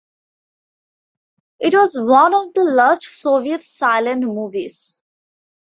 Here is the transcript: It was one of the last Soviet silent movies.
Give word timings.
It 1.59 1.75
was 1.75 1.91
one 1.95 2.33
of 2.33 2.55
the 2.55 2.63
last 2.63 3.03
Soviet 3.03 3.63
silent 3.63 4.21
movies. 4.23 4.99